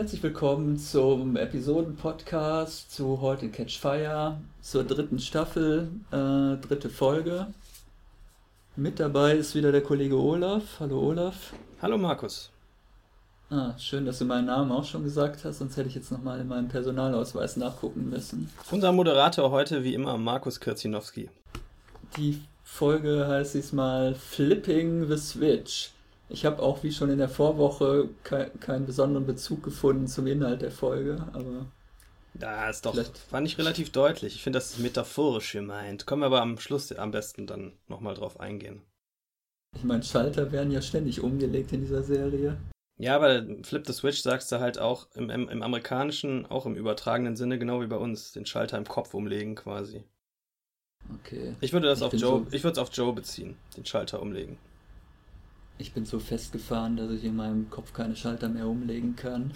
[0.00, 7.48] Herzlich willkommen zum Episoden-Podcast zu heute Catch Fire, zur dritten Staffel, äh, dritte Folge.
[8.76, 10.80] Mit dabei ist wieder der Kollege Olaf.
[10.80, 11.52] Hallo Olaf.
[11.82, 12.48] Hallo Markus.
[13.50, 16.40] Ah, schön, dass du meinen Namen auch schon gesagt hast, sonst hätte ich jetzt nochmal
[16.40, 18.50] in meinem Personalausweis nachgucken müssen.
[18.70, 21.28] Unser Moderator heute wie immer Markus Kirzinowski.
[22.16, 25.90] Die Folge heißt diesmal Flipping the Switch.
[26.30, 30.62] Ich habe auch wie schon in der Vorwoche ke keinen besonderen Bezug gefunden zum Inhalt
[30.62, 31.66] der Folge, aber.
[32.34, 32.96] Da ist doch,
[33.28, 34.36] fand ich relativ deutlich.
[34.36, 36.06] Ich finde, das ist metaphorisch gemeint.
[36.06, 38.82] Können wir aber am Schluss am besten dann nochmal drauf eingehen.
[39.76, 42.56] Ich meine, Schalter werden ja ständig umgelegt in dieser Serie.
[43.00, 46.76] Ja, aber Flip the Switch sagst du halt auch im, im, im amerikanischen, auch im
[46.76, 50.04] übertragenen Sinne, genau wie bei uns, den Schalter im Kopf umlegen quasi.
[51.14, 51.56] Okay.
[51.60, 54.20] Ich würde das ich auf Joe, so ich würde es auf Joe beziehen, den Schalter
[54.20, 54.58] umlegen.
[55.80, 59.52] Ich bin so festgefahren, dass ich in meinem Kopf keine Schalter mehr umlegen kann.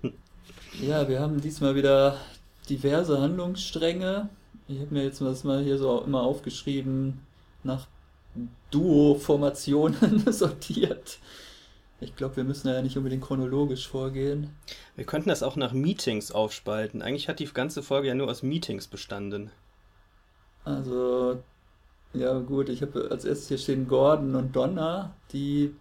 [0.80, 2.16] ja, wir haben diesmal wieder
[2.70, 4.30] diverse Handlungsstränge.
[4.68, 7.20] Ich habe mir jetzt das mal hier so immer aufgeschrieben,
[7.62, 7.86] nach
[8.70, 11.18] Duo-Formationen sortiert.
[12.00, 14.48] Ich glaube, wir müssen ja nicht unbedingt chronologisch vorgehen.
[14.96, 17.02] Wir könnten das auch nach Meetings aufspalten.
[17.02, 19.50] Eigentlich hat die ganze Folge ja nur aus Meetings bestanden.
[20.64, 21.42] Also,
[22.14, 25.14] ja gut, ich habe als erstes hier stehen Gordon und Donna.
[25.32, 25.74] Die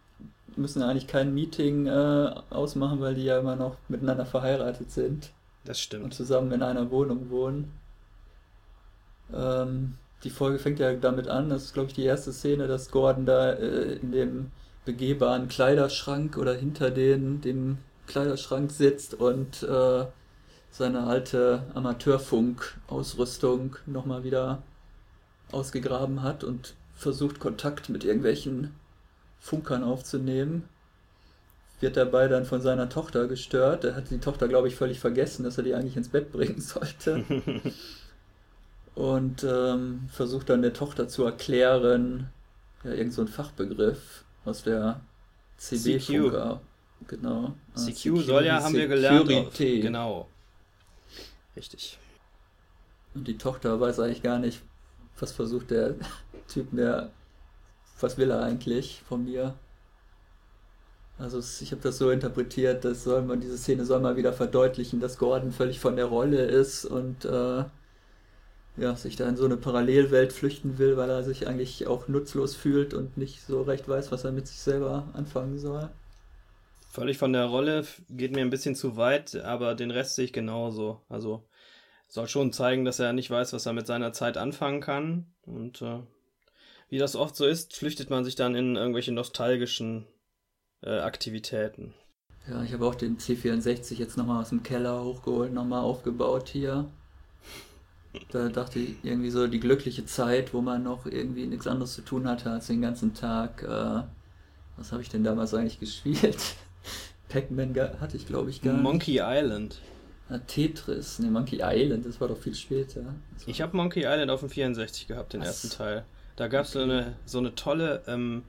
[0.56, 5.32] müssen ja eigentlich kein Meeting äh, ausmachen, weil die ja immer noch miteinander verheiratet sind.
[5.66, 6.04] Das stimmt.
[6.04, 7.72] Und zusammen in einer Wohnung wohnen.
[9.34, 12.92] Ähm, die Folge fängt ja damit an, das ist glaube ich die erste Szene, dass
[12.92, 14.52] Gordon da äh, in dem
[14.86, 20.06] begehbaren Kleiderschrank oder hinter den, dem Kleiderschrank sitzt und äh,
[20.70, 24.64] seine alte Amateurfunk-Ausrüstung nochmal wieder
[25.54, 28.74] ausgegraben hat und versucht Kontakt mit irgendwelchen
[29.40, 30.68] Funkern aufzunehmen.
[31.80, 33.84] Wird dabei dann von seiner Tochter gestört.
[33.84, 36.62] Er hat die Tochter, glaube ich, völlig vergessen, dass er die eigentlich ins Bett bringen
[36.62, 37.26] sollte.
[38.96, 42.30] und ähm, versucht dann der Tochter zu erklären,
[42.84, 45.02] ja, irgend so ein Fachbegriff aus der
[45.58, 46.62] CB-Funker.
[47.08, 47.54] Genau.
[47.76, 49.32] CQ, ah, soll ja, haben wir gelernt.
[49.32, 50.30] Auf, genau.
[51.56, 51.98] Richtig.
[53.14, 54.62] Und die Tochter weiß eigentlich gar nicht,
[55.20, 55.96] was versucht der
[56.48, 57.12] Typ mir,
[58.00, 59.56] was will er eigentlich von mir?
[61.18, 65.00] Also ich habe das so interpretiert, dass soll man diese Szene soll mal wieder verdeutlichen,
[65.00, 67.64] dass Gordon völlig von der Rolle ist und äh,
[68.76, 72.56] ja, sich da in so eine Parallelwelt flüchten will, weil er sich eigentlich auch nutzlos
[72.56, 75.90] fühlt und nicht so recht weiß, was er mit sich selber anfangen soll.
[76.90, 80.34] Völlig von der Rolle geht mir ein bisschen zu weit, aber den Rest sehe ich
[80.34, 81.02] genauso.
[81.10, 81.44] Also
[82.14, 85.34] soll schon zeigen, dass er nicht weiß, was er mit seiner Zeit anfangen kann.
[85.48, 86.02] Und äh,
[86.88, 90.06] wie das oft so ist, flüchtet man sich dann in irgendwelche nostalgischen
[90.84, 91.96] äh, Aktivitäten.
[92.48, 96.88] Ja, ich habe auch den C64 jetzt nochmal aus dem Keller hochgeholt, nochmal aufgebaut hier.
[98.30, 102.04] Da dachte ich irgendwie so die glückliche Zeit, wo man noch irgendwie nichts anderes zu
[102.04, 103.64] tun hatte als den ganzen Tag.
[103.64, 104.04] Äh,
[104.78, 106.58] was habe ich denn damals eigentlich gespielt?
[107.30, 108.84] Pac-Man hatte ich, glaube ich, gar nicht.
[108.84, 109.82] Monkey Island.
[110.40, 113.02] Tetris, ne, Monkey Island, das war doch viel später.
[113.46, 115.48] Ich habe Monkey Island auf dem 64 gehabt, den was?
[115.48, 116.06] ersten Teil.
[116.36, 116.86] Da gab es okay.
[116.86, 118.44] so, eine, so eine tolle, ähm,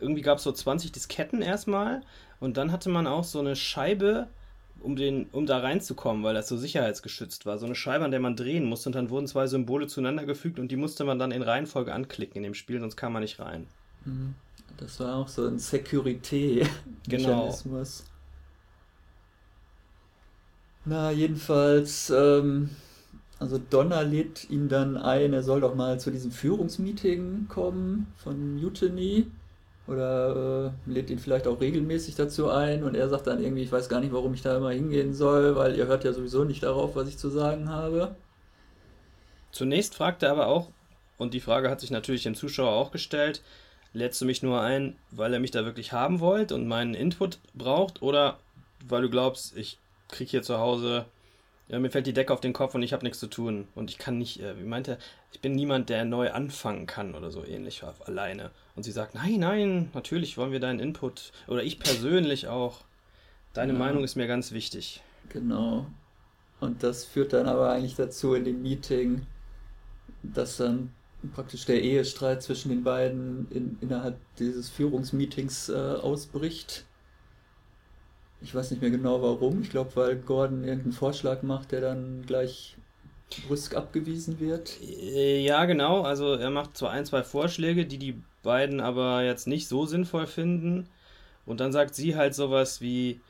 [0.00, 2.02] irgendwie gab es so 20 Disketten erstmal
[2.40, 4.28] und dann hatte man auch so eine Scheibe,
[4.80, 7.58] um, den, um da reinzukommen, weil das so sicherheitsgeschützt war.
[7.58, 10.58] So eine Scheibe, an der man drehen musste und dann wurden zwei Symbole zueinander gefügt
[10.58, 13.40] und die musste man dann in Reihenfolge anklicken in dem Spiel, sonst kam man nicht
[13.40, 13.66] rein.
[14.04, 14.34] Mhm.
[14.76, 17.64] Das war auch so ein Security-Mechanismus.
[17.64, 17.78] Genau.
[20.88, 22.70] Na, jedenfalls, ähm,
[23.38, 28.56] also Donner lädt ihn dann ein, er soll doch mal zu diesem Führungsmeeting kommen von
[28.58, 29.26] Mutiny.
[29.86, 33.72] Oder äh, lädt ihn vielleicht auch regelmäßig dazu ein und er sagt dann irgendwie, ich
[33.72, 36.62] weiß gar nicht, warum ich da immer hingehen soll, weil ihr hört ja sowieso nicht
[36.62, 38.14] darauf, was ich zu sagen habe.
[39.50, 40.68] Zunächst fragt er aber auch,
[41.16, 43.42] und die Frage hat sich natürlich dem Zuschauer auch gestellt,
[43.94, 47.38] lädst du mich nur ein, weil er mich da wirklich haben wollt und meinen Input
[47.54, 48.38] braucht oder
[48.86, 51.06] weil du glaubst, ich kriege hier zu Hause,
[51.68, 53.68] ja, mir fällt die Decke auf den Kopf und ich habe nichts zu tun.
[53.74, 54.98] Und ich kann nicht, äh, wie meint er,
[55.32, 58.50] ich bin niemand, der neu anfangen kann oder so ähnlich alleine.
[58.74, 62.84] Und sie sagt, nein, nein, natürlich wollen wir deinen Input, oder ich persönlich auch.
[63.52, 63.78] Deine ja.
[63.78, 65.02] Meinung ist mir ganz wichtig.
[65.28, 65.86] Genau.
[66.60, 69.26] Und das führt dann aber eigentlich dazu in dem Meeting,
[70.22, 70.92] dass dann
[71.34, 76.84] praktisch der Ehestreit zwischen den beiden in, innerhalb dieses Führungsmeetings äh, ausbricht.
[78.40, 79.62] Ich weiß nicht mehr genau warum.
[79.62, 82.76] Ich glaube, weil Gordon irgendeinen Vorschlag macht, der dann gleich
[83.46, 84.80] brüsk abgewiesen wird.
[84.80, 86.02] Äh, ja, genau.
[86.02, 90.26] Also er macht zwar ein, zwei Vorschläge, die die beiden aber jetzt nicht so sinnvoll
[90.26, 90.88] finden.
[91.44, 93.20] Und dann sagt sie halt sowas wie,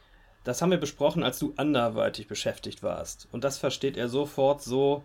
[0.45, 3.29] das haben wir besprochen, als du anderweitig beschäftigt warst.
[3.33, 5.03] Und das versteht er sofort so,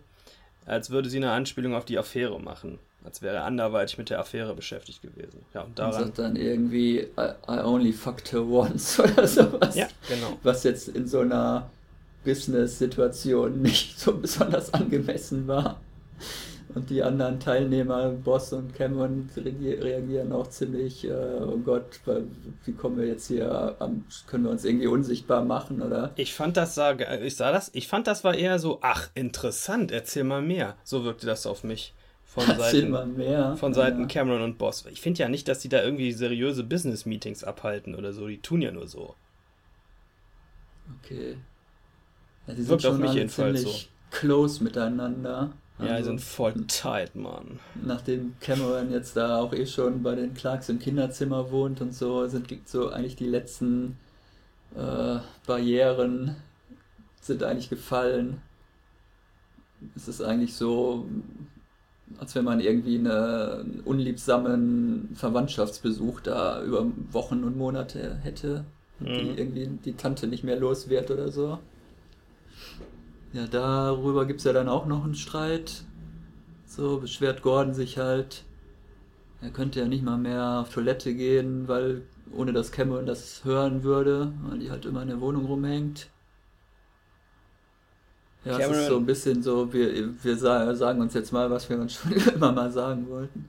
[0.66, 2.78] als würde sie eine Anspielung auf die Affäre machen.
[3.04, 5.44] Als wäre er anderweitig mit der Affäre beschäftigt gewesen.
[5.52, 5.94] Ja, und daran.
[5.94, 9.76] Und sagt dann irgendwie, I, I only fucked her once oder sowas.
[9.76, 10.38] Ja, genau.
[10.42, 11.70] Was jetzt in so einer
[12.24, 15.80] Business-Situation nicht so besonders angemessen war.
[16.74, 22.00] Und die anderen Teilnehmer, Boss und Cameron, reagieren auch ziemlich, äh, oh Gott,
[22.64, 23.76] wie kommen wir jetzt hier,
[24.26, 26.10] können wir uns irgendwie unsichtbar machen, oder?
[26.16, 29.92] Ich fand das, sah, ich sah das, ich fand das war eher so, ach, interessant,
[29.92, 30.74] erzähl mal mehr.
[30.82, 31.94] So wirkte das auf mich.
[32.34, 33.56] Von Seiten.
[33.56, 34.06] Von Seiten ja.
[34.06, 34.84] Cameron und Boss.
[34.90, 38.26] Ich finde ja nicht, dass die da irgendwie seriöse Business-Meetings abhalten oder so.
[38.26, 39.14] Die tun ja nur so.
[41.00, 41.36] Okay.
[42.46, 43.72] Ja, die sind Wirkt schon auf mich jedenfalls so.
[44.10, 45.52] close miteinander.
[45.78, 47.60] Ja, also, die sind voll tight, Mann.
[47.80, 52.26] Nachdem Cameron jetzt da auch eh schon bei den Clarks im Kinderzimmer wohnt und so,
[52.26, 53.96] sind so eigentlich die letzten
[54.76, 56.34] äh, Barrieren
[57.20, 58.42] sind eigentlich gefallen.
[59.94, 61.06] Es ist eigentlich so,
[62.18, 68.64] als wenn man irgendwie eine, einen unliebsamen Verwandtschaftsbesuch da über Wochen und Monate hätte,
[69.00, 69.06] mhm.
[69.06, 71.58] die irgendwie die Tante nicht mehr los wird oder so.
[73.32, 75.82] Ja, darüber gibt es ja dann auch noch einen Streit.
[76.66, 78.44] So beschwert Gordon sich halt,
[79.40, 82.02] er könnte ja nicht mal mehr auf Toilette gehen, weil
[82.32, 86.08] ohne dass Cameron das hören würde, weil die halt immer in der Wohnung rumhängt.
[88.44, 91.68] Ja, Cameron, es ist so ein bisschen so, wir, wir sagen uns jetzt mal, was
[91.68, 93.48] wir uns schon immer mal sagen wollten.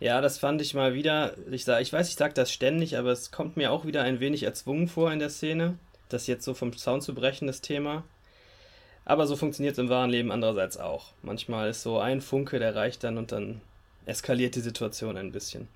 [0.00, 1.34] Ja, das fand ich mal wieder.
[1.50, 4.20] Ich, sag, ich weiß, ich sage das ständig, aber es kommt mir auch wieder ein
[4.20, 8.04] wenig erzwungen vor in der Szene, das jetzt so vom Sound zu brechen, das Thema.
[9.06, 11.12] Aber so funktioniert es im wahren Leben andererseits auch.
[11.22, 13.60] Manchmal ist so ein Funke, der reicht dann und dann
[14.06, 15.68] eskaliert die Situation ein bisschen.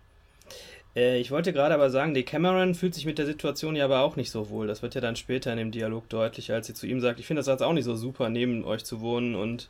[0.94, 4.00] Äh, ich wollte gerade aber sagen, die Cameron fühlt sich mit der Situation ja aber
[4.00, 4.66] auch nicht so wohl.
[4.66, 7.26] Das wird ja dann später in dem Dialog deutlich, als sie zu ihm sagt, ich
[7.26, 9.68] finde das jetzt auch nicht so super, neben euch zu wohnen und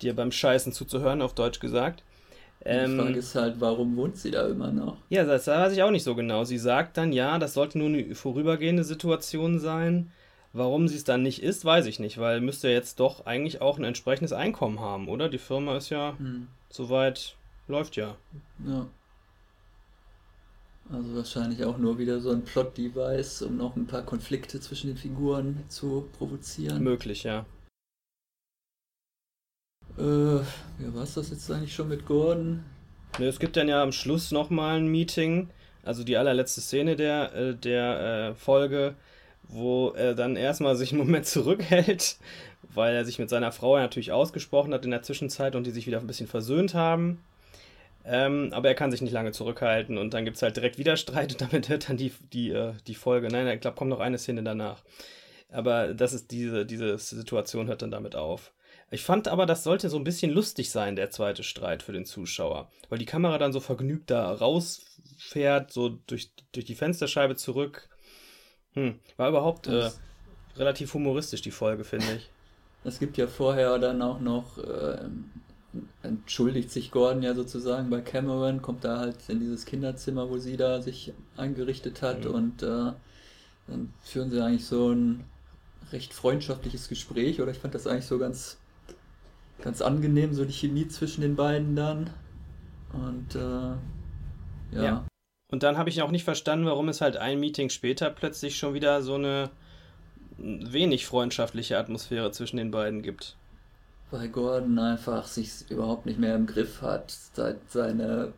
[0.00, 2.02] dir beim Scheißen zuzuhören, auf Deutsch gesagt.
[2.64, 4.96] Ähm, die Frage ist halt, warum wohnt sie da immer noch?
[5.08, 6.44] Ja, das weiß ich auch nicht so genau.
[6.44, 10.12] Sie sagt dann, ja, das sollte nur eine vorübergehende Situation sein.
[10.52, 13.78] Warum sie es dann nicht ist, weiß ich nicht, weil müsste jetzt doch eigentlich auch
[13.78, 15.30] ein entsprechendes Einkommen haben, oder?
[15.30, 16.46] Die Firma ist ja hm.
[16.68, 17.36] soweit,
[17.68, 18.16] läuft ja.
[18.66, 18.86] Ja.
[20.92, 24.96] Also wahrscheinlich auch nur wieder so ein Plot-Device, um noch ein paar Konflikte zwischen den
[24.98, 26.82] Figuren zu provozieren.
[26.82, 27.46] Möglich, ja.
[29.98, 32.64] Äh, ja, war es das jetzt eigentlich schon mit Gordon?
[33.18, 35.48] Ne, es gibt dann ja am Schluss nochmal ein Meeting,
[35.82, 38.94] also die allerletzte Szene der, äh, der äh, Folge,
[39.44, 42.18] wo er dann erstmal sich einen Moment zurückhält,
[42.62, 45.86] weil er sich mit seiner Frau natürlich ausgesprochen hat in der Zwischenzeit und die sich
[45.86, 47.18] wieder ein bisschen versöhnt haben.
[48.04, 50.96] Ähm, aber er kann sich nicht lange zurückhalten und dann gibt es halt direkt wieder
[50.96, 53.28] Streit und damit hört dann die, die, äh, die Folge.
[53.28, 54.82] Nein, ich glaube, kommt noch eine Szene danach.
[55.50, 58.52] Aber das ist diese, diese Situation hört dann damit auf.
[58.90, 62.04] Ich fand aber, das sollte so ein bisschen lustig sein, der zweite Streit für den
[62.04, 62.70] Zuschauer.
[62.88, 67.88] Weil die Kamera dann so vergnügt da rausfährt, so durch, durch die Fensterscheibe zurück
[68.74, 68.98] hm.
[69.16, 69.90] War überhaupt äh,
[70.56, 72.30] relativ humoristisch, die Folge, finde ich.
[72.84, 75.04] Es gibt ja vorher dann auch noch, äh,
[76.02, 80.56] entschuldigt sich Gordon ja sozusagen bei Cameron, kommt da halt in dieses Kinderzimmer, wo sie
[80.56, 82.30] da sich eingerichtet hat mhm.
[82.30, 82.92] und äh,
[83.66, 85.24] dann führen sie eigentlich so ein
[85.92, 88.58] recht freundschaftliches Gespräch oder ich fand das eigentlich so ganz,
[89.62, 92.10] ganz angenehm, so die Chemie zwischen den beiden dann.
[92.92, 94.82] Und äh, ja.
[94.82, 95.06] ja.
[95.50, 98.74] Und dann habe ich auch nicht verstanden, warum es halt ein Meeting später plötzlich schon
[98.74, 99.50] wieder so eine
[100.38, 103.36] wenig freundschaftliche Atmosphäre zwischen den beiden gibt.
[104.12, 108.34] Weil Gordon einfach sich überhaupt nicht mehr im Griff hat, seit seine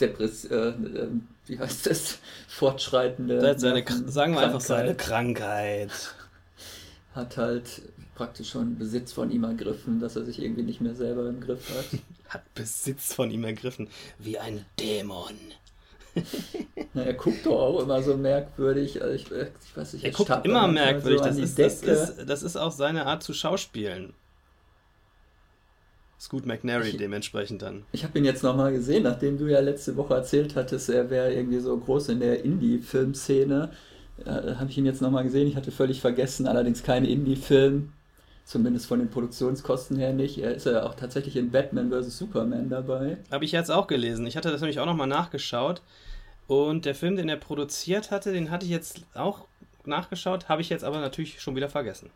[0.00, 1.08] Depression, äh,
[1.48, 3.40] wie heißt das, fortschreitende.
[3.40, 5.90] Seit seine, sagen wir einfach seine Krankheit.
[7.16, 7.82] Hat halt
[8.14, 11.68] praktisch schon Besitz von ihm ergriffen, dass er sich irgendwie nicht mehr selber im Griff
[11.70, 11.98] hat.
[12.28, 13.88] hat Besitz von ihm ergriffen,
[14.20, 15.34] wie ein Dämon.
[16.94, 19.02] Na, er guckt doch auch immer so merkwürdig.
[19.02, 21.18] Also ich, ich, weiß nicht, er guckt immer merkwürdig.
[21.18, 24.12] So das, ist, das, ist, das ist auch seine Art zu schauspielen.
[26.20, 27.84] Scoot McNary ich, dementsprechend dann.
[27.92, 31.32] Ich habe ihn jetzt nochmal gesehen, nachdem du ja letzte Woche erzählt hattest, er wäre
[31.32, 33.70] irgendwie so groß in der Indie-Filmszene.
[34.26, 35.48] Äh, habe ich ihn jetzt nochmal gesehen.
[35.48, 37.92] Ich hatte völlig vergessen, allerdings kein Indie-Film.
[38.44, 40.36] Zumindest von den Produktionskosten her nicht.
[40.38, 42.18] Er ist ja auch tatsächlich in Batman vs.
[42.18, 43.16] Superman dabei.
[43.30, 44.26] Habe ich jetzt auch gelesen.
[44.26, 45.80] Ich hatte das nämlich auch nochmal nachgeschaut.
[46.48, 49.46] Und der Film, den er produziert hatte, den hatte ich jetzt auch
[49.86, 52.10] nachgeschaut, habe ich jetzt aber natürlich schon wieder vergessen.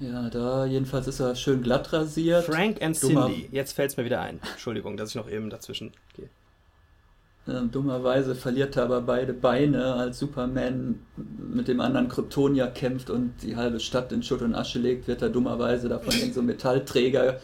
[0.00, 2.44] Ja, da jedenfalls ist er schön glatt rasiert.
[2.44, 3.26] Frank and Dummer.
[3.26, 3.48] Cindy.
[3.50, 4.40] Jetzt fällt es mir wieder ein.
[4.52, 6.28] Entschuldigung, dass ich noch eben dazwischen gehe.
[7.48, 13.34] Äh, dummerweise verliert er aber beide Beine, als Superman mit dem anderen Kryptonier kämpft und
[13.42, 17.40] die halbe Stadt in Schutt und Asche legt, wird er dummerweise davon in so Metallträger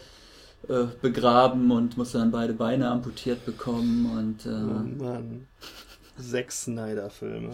[0.69, 5.47] äh, begraben und muss dann beide Beine amputiert bekommen und äh, oh Mann.
[6.17, 7.51] Sechs Snyder-Filme.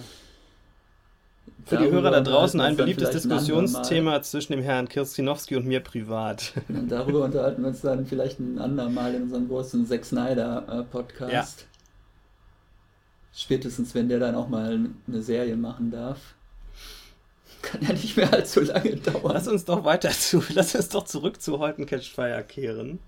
[1.66, 6.54] Für die Hörer da draußen ein beliebtes Diskussionsthema zwischen dem Herrn Kirstinowski und mir privat.
[6.68, 11.32] Und darüber unterhalten wir uns dann vielleicht ein andermal in unserem großen Zack Snyder-Podcast.
[11.32, 11.46] Ja.
[13.34, 16.36] Spätestens, wenn der dann auch mal eine Serie machen darf.
[17.62, 19.34] Kann ja nicht mehr allzu lange dauern.
[19.34, 23.00] Lass uns doch weiter zu, lass uns doch zurück zu Heute Catch Fire kehren.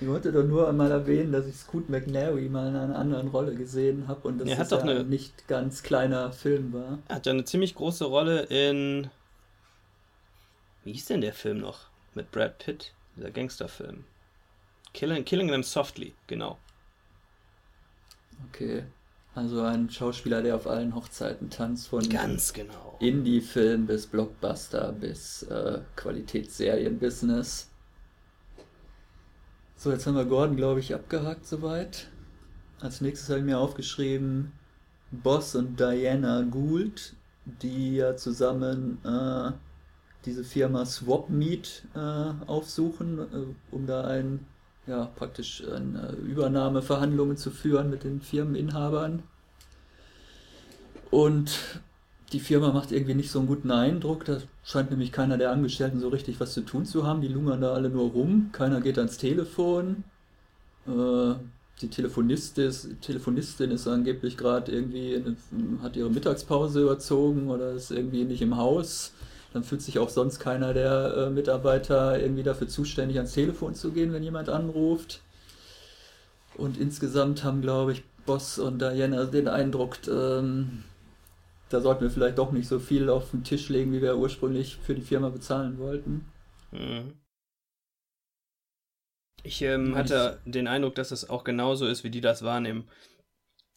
[0.00, 3.54] Ich wollte doch nur einmal erwähnen, dass ich Scoot McNary mal in einer anderen Rolle
[3.54, 6.98] gesehen habe und dass er das ja eine, nicht ganz kleiner Film war.
[7.08, 9.10] Er hat ja eine ziemlich große Rolle in.
[10.84, 11.86] Wie hieß denn der Film noch?
[12.14, 12.92] Mit Brad Pitt?
[13.16, 14.04] Dieser Gangsterfilm.
[14.92, 16.58] Killing, Killing Them Softly, genau.
[18.48, 18.84] Okay.
[19.34, 22.96] Also ein Schauspieler, der auf allen Hochzeiten tanzt, von Ganz genau.
[23.00, 27.70] Indie-Film bis Blockbuster bis äh, Qualitätsserien-Business.
[29.76, 32.08] So, jetzt haben wir Gordon, glaube ich, abgehakt soweit.
[32.80, 34.52] Als nächstes habe ich mir aufgeschrieben
[35.10, 37.14] Boss und Diana Gould,
[37.44, 39.52] die ja zusammen äh,
[40.24, 41.98] diese Firma SwapMeet äh,
[42.46, 44.46] aufsuchen, äh, um da ein
[44.86, 49.22] ja, praktisch eine Übernahmeverhandlungen zu führen mit den Firmeninhabern.
[51.10, 51.80] Und
[52.34, 54.24] die Firma macht irgendwie nicht so einen guten Eindruck.
[54.24, 57.20] Da scheint nämlich keiner der Angestellten so richtig was zu tun zu haben.
[57.20, 58.50] Die lungern da alle nur rum.
[58.52, 60.04] Keiner geht ans Telefon.
[60.86, 61.34] Äh,
[61.80, 65.36] die Telefonistin ist, Telefonistin ist angeblich gerade irgendwie, in,
[65.82, 69.12] hat ihre Mittagspause überzogen oder ist irgendwie nicht im Haus
[69.54, 73.92] dann fühlt sich auch sonst keiner der äh, Mitarbeiter irgendwie dafür zuständig, ans Telefon zu
[73.92, 75.20] gehen, wenn jemand anruft.
[76.56, 80.82] Und insgesamt haben, glaube ich, Boss und Diana den Eindruck, ähm,
[81.68, 84.76] da sollten wir vielleicht doch nicht so viel auf den Tisch legen, wie wir ursprünglich
[84.76, 86.26] für die Firma bezahlen wollten.
[86.70, 87.14] Mhm.
[89.42, 92.88] Ich ähm, hatte den Eindruck, dass es auch genauso ist, wie die das wahrnehmen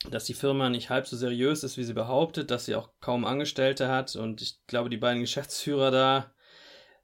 [0.09, 3.25] dass die Firma nicht halb so seriös ist, wie sie behauptet, dass sie auch kaum
[3.25, 6.31] Angestellte hat und ich glaube, die beiden Geschäftsführer da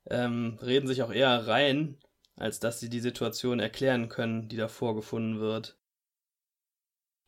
[0.10, 1.98] ähm, reden sich auch eher rein,
[2.36, 5.78] als dass sie die Situation erklären können, die da vorgefunden wird.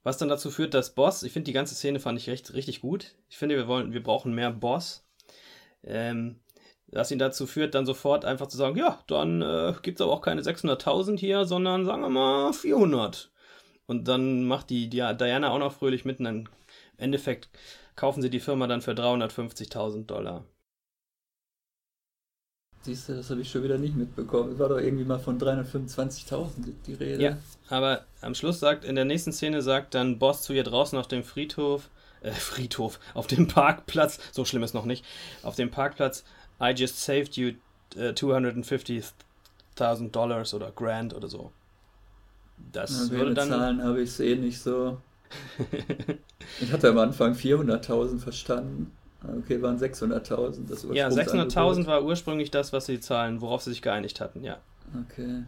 [0.05, 2.79] Was dann dazu führt, dass Boss, ich finde die ganze Szene fand ich recht, richtig
[2.79, 3.15] gut.
[3.27, 5.03] Ich finde, wir wollen, wir brauchen mehr Boss.
[5.83, 6.39] Ähm,
[6.91, 10.13] was ihn dazu führt, dann sofort einfach zu sagen, ja, dann äh, gibt es aber
[10.13, 13.31] auch keine 600.000 hier, sondern sagen wir mal 400.
[13.88, 16.27] Und dann macht die, die Diana auch noch fröhlich mitten.
[16.27, 16.47] Im
[16.97, 17.50] Endeffekt
[17.95, 20.45] kaufen sie die Firma dann für 350.000 Dollar.
[22.86, 24.54] Siehst du, das habe ich schon wieder nicht mitbekommen.
[24.54, 26.50] Es war doch irgendwie mal von 325.000
[26.86, 27.24] die Rede.
[27.24, 27.38] Ja,
[27.68, 31.08] aber am Schluss sagt, in der nächsten Szene sagt dann Boss zu ihr draußen auf
[31.08, 31.89] dem Friedhof,
[32.22, 35.04] äh, Friedhof, auf dem Parkplatz, so schlimm ist noch nicht,
[35.42, 36.24] auf dem Parkplatz,
[36.62, 37.54] I just saved you
[37.96, 41.51] uh, äh, 250.000 Dollars oder Grand oder so.
[42.72, 43.50] Das ja, würde dann.
[43.50, 45.01] Zahlen habe ich es eh nicht so.
[46.62, 48.92] ich hatte am Anfang 400.000 verstanden.
[49.39, 50.94] Okay, waren 600.000.
[50.94, 54.58] Ja, 600.000 war ursprünglich das, was sie zahlen, worauf sie sich geeinigt hatten, ja.
[55.10, 55.44] Okay.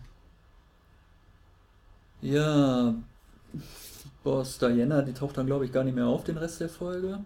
[2.21, 2.95] Ja,
[4.23, 7.19] Boss Diana, die taucht dann, glaube ich, gar nicht mehr auf den Rest der Folge.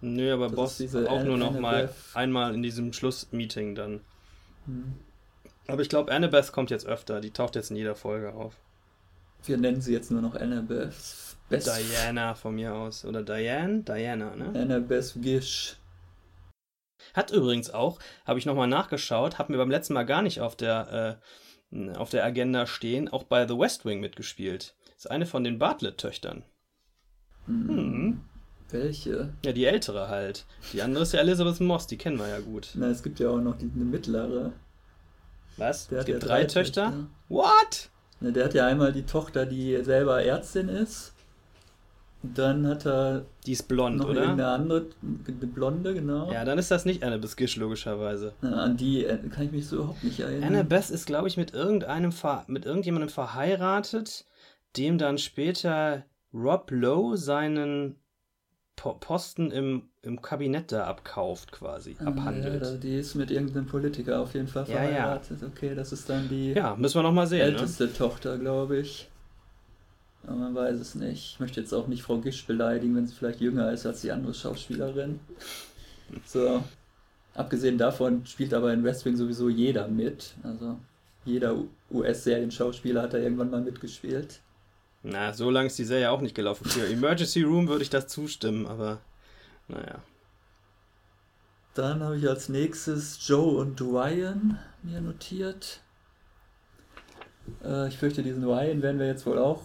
[0.00, 4.00] Nö, aber das Boss auch nur noch mal einmal in diesem Schlussmeeting dann.
[4.66, 4.94] Hm.
[5.68, 8.54] Aber ich glaube, Annabeth kommt jetzt öfter, die taucht jetzt in jeder Folge auf.
[9.44, 10.94] Wir nennen sie jetzt nur noch Annabeth.
[11.48, 13.04] Best Diana von mir aus.
[13.04, 13.82] Oder Diane?
[13.82, 14.46] Diana, ne?
[14.60, 15.76] Annabeth Gish.
[17.14, 20.56] Hat übrigens auch, habe ich nochmal nachgeschaut, hat mir beim letzten Mal gar nicht auf
[20.56, 21.20] der,
[21.72, 24.74] äh, auf der Agenda stehen, auch bei The West Wing mitgespielt.
[24.96, 26.44] Ist eine von den Bartlett-Töchtern.
[27.46, 27.68] Hm.
[27.68, 28.20] hm.
[28.70, 29.32] Welche?
[29.44, 30.44] Ja, die ältere halt.
[30.72, 32.70] Die andere ist ja Elizabeth Moss, die kennen wir ja gut.
[32.74, 34.52] Na, es gibt ja auch noch die, eine mittlere.
[35.56, 35.86] Was?
[35.88, 36.86] Der es gibt ja drei, drei Töchter?
[36.86, 37.06] Töchter?
[37.28, 37.90] What?
[38.20, 41.14] Ne, der hat ja einmal die Tochter, die selber Ärztin ist.
[42.22, 43.26] Dann hat er.
[43.46, 44.30] Die ist blond, noch oder?
[44.30, 46.32] Eine andere, eine Blonde, genau.
[46.32, 48.34] Ja, dann ist das nicht Annabeth Gish, logischerweise.
[48.42, 50.44] Ja, an die äh, kann ich mich so überhaupt nicht erinnern.
[50.44, 52.12] Annabeth ist, glaube ich, mit irgendeinem
[52.48, 54.24] mit irgendjemandem verheiratet,
[54.76, 57.96] dem dann später Rob Lowe seinen
[58.76, 62.62] Posten im, im Kabinett da abkauft, quasi, ah, abhandelt.
[62.62, 65.40] Ja, die ist mit irgendeinem Politiker auf jeden Fall verheiratet.
[65.40, 65.52] Ja, ja.
[65.52, 67.44] Okay, das ist dann die ja, müssen wir noch mal sehen, ne?
[67.44, 67.92] älteste ne?
[67.94, 69.08] Tochter, glaube ich.
[70.24, 71.32] Aber man weiß es nicht.
[71.34, 74.12] Ich möchte jetzt auch nicht Frau Gisch beleidigen, wenn sie vielleicht jünger ist als die
[74.12, 75.20] andere Schauspielerin.
[76.24, 76.62] So.
[77.34, 80.34] Abgesehen davon spielt aber in Wrestling sowieso jeder mit.
[80.42, 80.78] Also
[81.24, 81.56] jeder
[81.90, 84.40] US-Serienschauspieler hat da irgendwann mal mitgespielt.
[85.02, 86.64] Na, so lange ist die Serie auch nicht gelaufen.
[86.64, 89.00] Für Emergency Room würde ich das zustimmen, aber
[89.68, 90.02] naja.
[91.74, 95.82] Dann habe ich als nächstes Joe und Ryan mir notiert.
[97.62, 99.62] Äh, ich fürchte, diesen Ryan werden wir jetzt wohl auch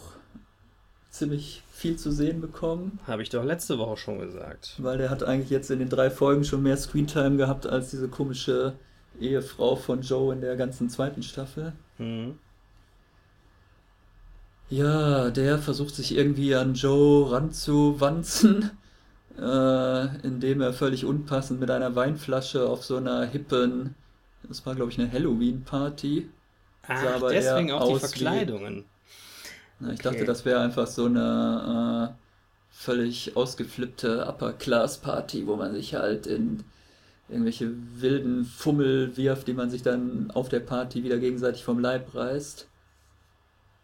[1.11, 2.99] ziemlich viel zu sehen bekommen.
[3.05, 4.75] Habe ich doch letzte Woche schon gesagt.
[4.77, 8.07] Weil der hat eigentlich jetzt in den drei Folgen schon mehr Screentime gehabt als diese
[8.07, 8.73] komische
[9.19, 11.73] Ehefrau von Joe in der ganzen zweiten Staffel.
[11.97, 12.39] Mhm.
[14.69, 18.71] Ja, der versucht sich irgendwie an Joe ranzuwanzen,
[19.37, 23.95] äh, indem er völlig unpassend mit einer Weinflasche auf so einer hippen,
[24.43, 26.29] das war glaube ich eine Halloween-Party.
[26.87, 28.85] Ach, deswegen auch die Verkleidungen.
[29.81, 30.09] Wie, na, ich okay.
[30.09, 32.21] dachte, das wäre einfach so eine äh,
[32.71, 36.63] völlig ausgeflippte Upper-Class-Party, wo man sich halt in
[37.29, 42.13] irgendwelche wilden Fummel wirft, die man sich dann auf der Party wieder gegenseitig vom Leib
[42.13, 42.67] reißt.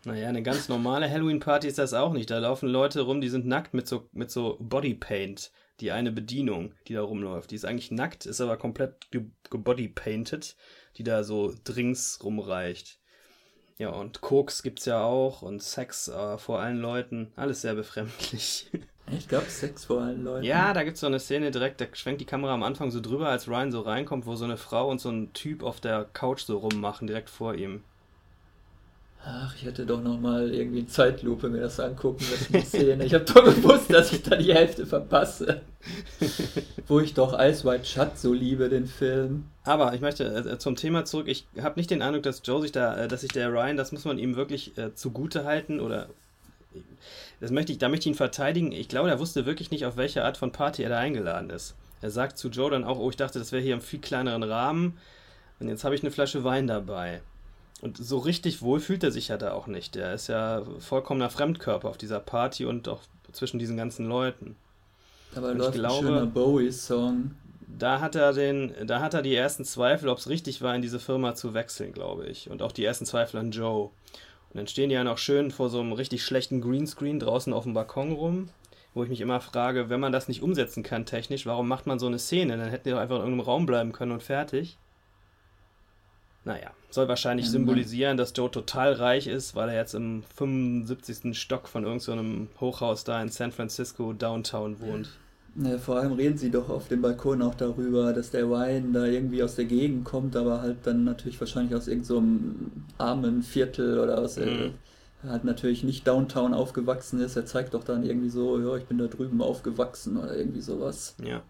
[0.05, 2.29] Naja, eine ganz normale Halloween-Party ist das auch nicht.
[2.29, 5.51] Da laufen Leute rum, die sind nackt mit so, mit so Bodypaint.
[5.79, 7.51] Die eine Bedienung, die da rumläuft.
[7.51, 9.07] Die ist eigentlich nackt, ist aber komplett
[9.49, 10.55] gebodypainted,
[10.97, 12.96] die da so Drinks rumreicht.
[13.77, 17.31] Ja, und Koks gibt's ja auch und Sex äh, vor allen Leuten.
[17.35, 18.69] Alles sehr befremdlich.
[19.09, 20.43] Ich glaube, Sex vor allen Leuten.
[20.45, 23.29] Ja, da gibt's so eine Szene direkt, da schwenkt die Kamera am Anfang so drüber,
[23.29, 26.41] als Ryan so reinkommt, wo so eine Frau und so ein Typ auf der Couch
[26.41, 27.85] so rummachen, direkt vor ihm.
[29.25, 33.03] Ach, ich hätte doch noch mal irgendwie in Zeitlupe mir das angucken müssen, die Szene.
[33.03, 35.61] Ich habe doch gewusst, dass ich da die Hälfte verpasse.
[36.87, 39.45] Wo ich doch Ice White Shut so liebe, den Film.
[39.63, 41.27] Aber ich möchte äh, zum Thema zurück.
[41.27, 43.91] Ich habe nicht den Eindruck, dass Joe sich da, äh, dass sich der Ryan, das
[43.91, 46.07] muss man ihm wirklich äh, zugute halten oder
[47.39, 48.71] das möchte ich, da möchte ich ihn verteidigen.
[48.71, 51.75] Ich glaube, er wusste wirklich nicht, auf welche Art von Party er da eingeladen ist.
[52.01, 54.43] Er sagt zu Joe dann auch, oh, ich dachte, das wäre hier im viel kleineren
[54.43, 54.97] Rahmen
[55.59, 57.21] und jetzt habe ich eine Flasche Wein dabei.
[57.81, 59.95] Und so richtig wohl fühlt er sich ja da auch nicht.
[59.95, 64.55] Der ist ja vollkommener Fremdkörper auf dieser Party und auch zwischen diesen ganzen Leuten.
[65.35, 67.31] Aber läuft glaube, ein schöner Bowie-Song.
[67.67, 70.81] Da hat er den, da hat er die ersten Zweifel, ob es richtig war, in
[70.81, 72.49] diese Firma zu wechseln, glaube ich.
[72.49, 73.91] Und auch die ersten Zweifel an Joe.
[74.49, 77.63] Und dann stehen die ja noch schön vor so einem richtig schlechten Greenscreen draußen auf
[77.63, 78.49] dem Balkon rum,
[78.93, 81.99] wo ich mich immer frage, wenn man das nicht umsetzen kann technisch, warum macht man
[81.99, 82.57] so eine Szene?
[82.57, 84.77] Dann hätten die doch einfach in irgendeinem Raum bleiben können und fertig.
[86.47, 91.37] Naja, soll wahrscheinlich symbolisieren, dass Joe total reich ist, weil er jetzt im 75.
[91.37, 95.09] Stock von irgendeinem so Hochhaus da in San Francisco Downtown wohnt.
[95.61, 99.05] Ja, vor allem reden sie doch auf dem Balkon auch darüber, dass der Wein da
[99.05, 103.99] irgendwie aus der Gegend kommt, aber halt dann natürlich wahrscheinlich aus irgendeinem so armen Viertel
[103.99, 104.75] oder aus mhm.
[105.23, 107.35] er halt natürlich nicht Downtown aufgewachsen ist.
[107.35, 111.13] Er zeigt doch dann irgendwie so, ja, ich bin da drüben aufgewachsen oder irgendwie sowas.
[111.21, 111.41] Ja.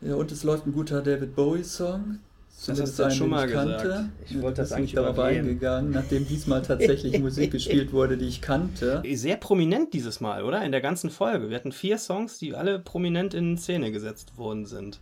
[0.00, 2.20] Ja, und es läuft ein guter David Bowie-Song.
[2.66, 3.82] Das hast du schon mal kannte.
[3.82, 4.04] gesagt.
[4.28, 9.02] Ich wollte das eigentlich darauf eingegangen, nachdem diesmal tatsächlich Musik gespielt wurde, die ich kannte.
[9.12, 10.64] Sehr prominent dieses Mal, oder?
[10.64, 11.50] In der ganzen Folge.
[11.50, 15.00] Wir hatten vier Songs, die alle prominent in Szene gesetzt worden sind.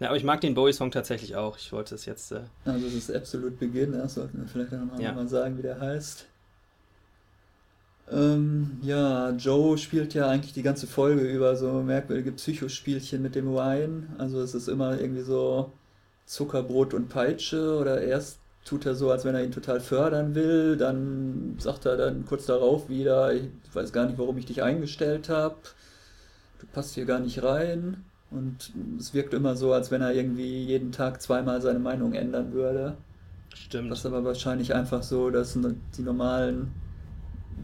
[0.00, 1.56] Ja, aber ich mag den Bowie-Song tatsächlich auch.
[1.58, 2.32] Ich wollte es jetzt.
[2.32, 5.12] Äh also, das ist Absolute Begin, das sollten wir vielleicht noch ja.
[5.12, 6.26] mal sagen, wie der heißt.
[8.12, 13.48] Ähm, ja, Joe spielt ja eigentlich die ganze Folge über so merkwürdige Psychospielchen mit dem
[13.48, 14.08] Ryan.
[14.18, 15.72] Also, es ist immer irgendwie so
[16.26, 20.76] Zuckerbrot und Peitsche oder erst tut er so, als wenn er ihn total fördern will,
[20.76, 25.28] dann sagt er dann kurz darauf wieder, ich weiß gar nicht, warum ich dich eingestellt
[25.28, 25.56] habe,
[26.58, 30.64] du passt hier gar nicht rein und es wirkt immer so, als wenn er irgendwie
[30.64, 32.96] jeden Tag zweimal seine Meinung ändern würde.
[33.54, 33.90] Stimmt.
[33.90, 35.56] Was aber wahrscheinlich einfach so, dass
[35.96, 36.72] die normalen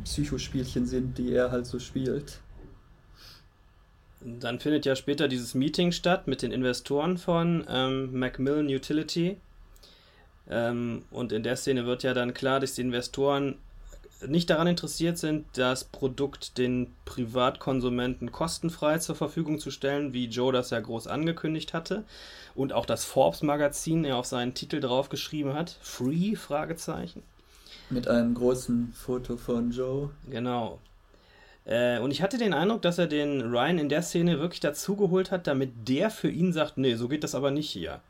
[0.05, 2.39] Psychospielchen sind, die er halt so spielt.
[4.25, 9.37] Dann findet ja später dieses Meeting statt mit den Investoren von ähm, Macmillan Utility.
[10.49, 13.57] Ähm, und in der Szene wird ja dann klar, dass die Investoren
[14.29, 20.53] nicht daran interessiert sind, das Produkt den Privatkonsumenten kostenfrei zur Verfügung zu stellen, wie Joe
[20.53, 22.05] das ja groß angekündigt hatte.
[22.55, 25.77] Und auch das Forbes-Magazin ja auf seinen Titel draufgeschrieben hat.
[25.81, 26.37] Free?
[26.37, 27.23] Fragezeichen.
[27.91, 30.11] Mit einem großen Foto von Joe.
[30.31, 30.79] Genau.
[31.65, 35.31] Äh, und ich hatte den Eindruck, dass er den Ryan in der Szene wirklich dazugeholt
[35.31, 38.01] hat, damit der für ihn sagt, nee, so geht das aber nicht hier.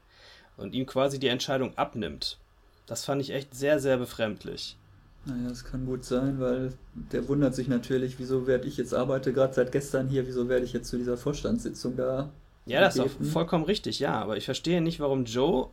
[0.57, 2.39] Und ihm quasi die Entscheidung abnimmt.
[2.87, 4.77] Das fand ich echt sehr, sehr befremdlich.
[5.25, 9.33] Naja, das kann gut sein, weil der wundert sich natürlich, wieso werde ich jetzt arbeite
[9.33, 12.31] gerade seit gestern hier, wieso werde ich jetzt zu dieser Vorstandssitzung da?
[12.67, 15.69] Ja, das ist auch vollkommen richtig, ja, aber ich verstehe nicht, warum Joe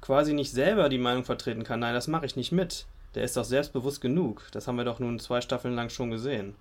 [0.00, 1.80] quasi nicht selber die Meinung vertreten kann.
[1.80, 2.86] Nein, das mache ich nicht mit.
[3.14, 4.46] Der ist doch selbstbewusst genug.
[4.52, 6.54] Das haben wir doch nun zwei Staffeln lang schon gesehen.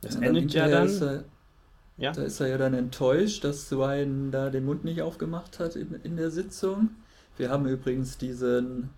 [0.00, 0.86] Das ja, endet ja dann.
[0.86, 1.24] Ist er,
[1.96, 2.12] ja?
[2.12, 5.94] Da ist er ja dann enttäuscht, dass Ryan da den Mund nicht aufgemacht hat in,
[6.02, 6.90] in der Sitzung.
[7.36, 8.90] Wir haben übrigens diesen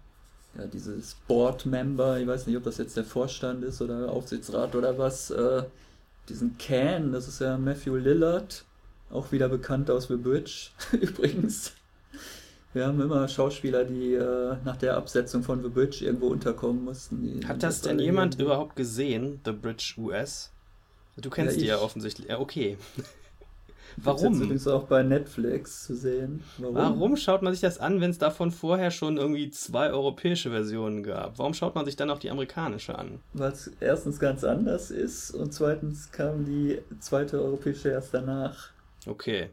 [0.56, 4.98] ja, dieses Board-Member, ich weiß nicht, ob das jetzt der Vorstand ist oder Aufsichtsrat oder
[4.98, 5.62] was, äh,
[6.28, 8.64] diesen Can, das ist ja Matthew Lillard,
[9.10, 11.72] auch wieder bekannt aus The Bridge übrigens.
[12.74, 17.46] Wir haben immer Schauspieler, die äh, nach der Absetzung von The Bridge irgendwo unterkommen mussten.
[17.46, 18.44] Hat das denn jemand irgendwie...
[18.44, 20.50] überhaupt gesehen, The Bridge US?
[21.16, 22.28] Du kennst ja, die ja offensichtlich.
[22.28, 22.78] Ja, okay.
[23.96, 24.40] Warum?
[24.40, 26.42] Das ist auch bei Netflix zu sehen.
[26.58, 26.74] Warum?
[26.74, 31.02] Warum schaut man sich das an, wenn es davon vorher schon irgendwie zwei europäische Versionen
[31.02, 31.38] gab?
[31.38, 33.20] Warum schaut man sich dann auch die amerikanische an?
[33.34, 38.70] Weil es erstens ganz anders ist und zweitens kam die zweite europäische erst danach.
[39.06, 39.50] Okay.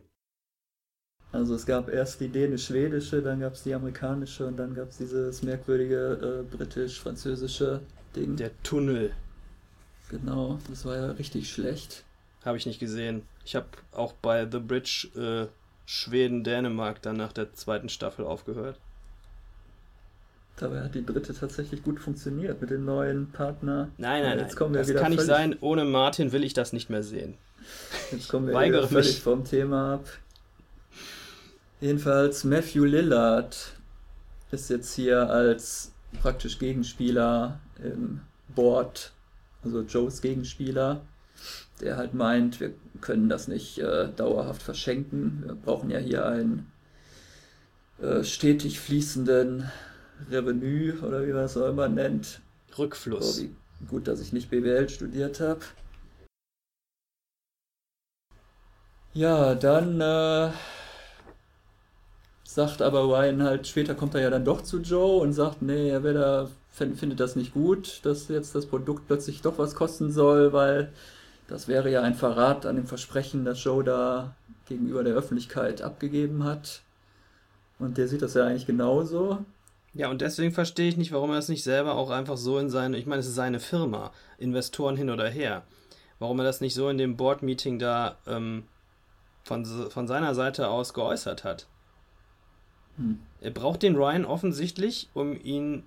[1.31, 4.97] Also es gab erst die dänisch-schwedische, dann gab es die amerikanische und dann gab es
[4.97, 7.81] dieses merkwürdige äh, britisch-französische
[8.15, 8.35] Ding.
[8.35, 9.11] Der Tunnel.
[10.09, 12.03] Genau, das war ja richtig schlecht.
[12.43, 13.23] Habe ich nicht gesehen.
[13.45, 15.47] Ich habe auch bei The Bridge äh,
[15.85, 18.79] Schweden-Dänemark dann nach der zweiten Staffel aufgehört.
[20.57, 23.89] Dabei hat die dritte tatsächlich gut funktioniert mit dem neuen Partner.
[23.97, 25.55] Nein, nein, jetzt kommen wir das kann nicht sein.
[25.61, 27.35] Ohne Martin will ich das nicht mehr sehen.
[28.11, 29.21] Jetzt kommen wir Weigere völlig mich.
[29.21, 30.05] vom Thema ab.
[31.79, 33.73] Jedenfalls Matthew Lillard
[34.51, 38.21] ist jetzt hier als praktisch Gegenspieler im
[38.53, 39.13] Board,
[39.63, 41.01] also Joes Gegenspieler,
[41.81, 45.43] der halt meint, wir können das nicht äh, dauerhaft verschenken.
[45.45, 46.71] Wir brauchen ja hier einen
[48.01, 49.69] äh, stetig fließenden
[50.29, 52.41] Revenue oder wie man es auch immer nennt.
[52.77, 53.37] Rückfluss.
[53.37, 53.51] So, wie
[53.87, 55.61] gut, dass ich nicht BWL studiert habe.
[59.13, 60.51] Ja, dann äh,
[62.43, 65.89] sagt aber Ryan halt, später kommt er ja dann doch zu Joe und sagt, nee,
[65.89, 70.53] er da, findet das nicht gut, dass jetzt das Produkt plötzlich doch was kosten soll,
[70.53, 70.91] weil
[71.47, 74.35] das wäre ja ein Verrat an dem Versprechen, das Joe da
[74.67, 76.81] gegenüber der Öffentlichkeit abgegeben hat.
[77.79, 79.43] Und der sieht das ja eigentlich genauso.
[79.93, 82.69] Ja, und deswegen verstehe ich nicht, warum er es nicht selber auch einfach so in
[82.69, 85.63] seine, ich meine, es ist seine Firma, Investoren hin oder her,
[86.19, 88.65] warum er das nicht so in dem Board-Meeting da ähm,
[89.43, 91.67] von, von seiner Seite aus geäußert hat.
[92.97, 93.19] Hm.
[93.41, 95.83] Er braucht den Ryan offensichtlich, um ihn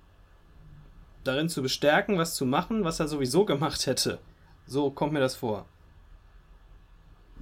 [1.24, 4.18] darin zu bestärken, was zu machen, was er sowieso gemacht hätte.
[4.66, 5.66] So kommt mir das vor.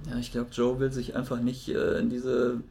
[0.09, 2.61] Ja, ich glaube, Joe will sich einfach nicht äh, in diese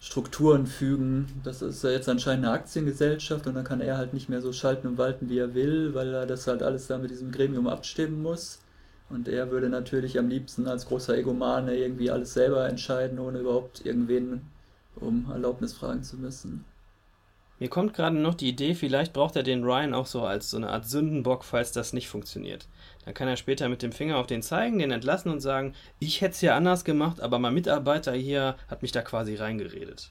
[0.00, 1.40] Strukturen fügen.
[1.44, 4.52] Das ist ja jetzt anscheinend eine Aktiengesellschaft und dann kann er halt nicht mehr so
[4.52, 7.68] schalten und walten, wie er will, weil er das halt alles da mit diesem Gremium
[7.68, 8.58] abstimmen muss.
[9.08, 13.86] Und er würde natürlich am liebsten als großer Egomane irgendwie alles selber entscheiden, ohne überhaupt
[13.86, 14.42] irgendwen
[14.96, 16.64] um Erlaubnis fragen zu müssen.
[17.60, 20.56] Mir kommt gerade noch die Idee, vielleicht braucht er den Ryan auch so als so
[20.56, 22.66] eine Art Sündenbock, falls das nicht funktioniert.
[23.04, 26.20] Dann kann er später mit dem Finger auf den zeigen, den entlassen und sagen, ich
[26.20, 30.10] hätte es ja anders gemacht, aber mein Mitarbeiter hier hat mich da quasi reingeredet.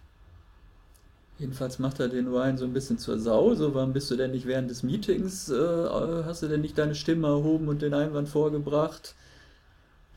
[1.40, 3.54] Jedenfalls macht er den Ryan so ein bisschen zur Sau.
[3.56, 6.96] So, warum bist du denn nicht während des Meetings, äh, hast du denn nicht deine
[6.96, 9.16] Stimme erhoben und den Einwand vorgebracht?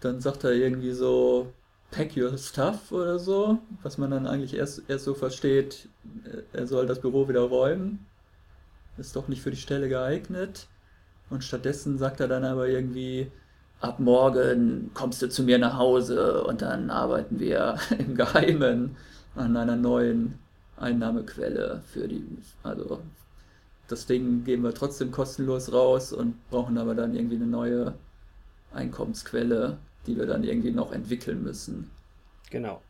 [0.01, 1.53] Dann sagt er irgendwie so,
[1.97, 5.89] pack your stuff oder so, was man dann eigentlich erst, erst so versteht,
[6.25, 8.07] äh, er soll das Büro wieder räumen.
[8.99, 10.69] Ist doch nicht für die Stelle geeignet.
[11.31, 13.31] Und stattdessen sagt er dann aber irgendwie,
[13.81, 18.97] ab morgen kommst du zu mir nach Hause und dann arbeiten wir im Geheimen
[19.35, 20.39] an einer neuen
[20.77, 22.25] Einnahmequelle für die,
[22.63, 23.01] also
[23.89, 27.95] das Ding geben wir trotzdem kostenlos raus und brauchen aber dann irgendwie eine neue
[28.75, 31.91] Einkommensquelle, die wir dann irgendwie noch entwickeln müssen.
[32.51, 32.83] Genau.